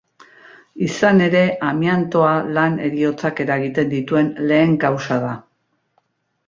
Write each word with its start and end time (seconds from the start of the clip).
Izan 0.85 1.21
ere, 1.25 1.43
amiantoa 1.67 2.31
lan 2.57 2.81
heriotzak 2.87 3.43
eragiten 3.45 3.93
dituen 3.95 4.35
lehen 4.53 4.77
kausa 4.87 5.21
da. 5.29 5.41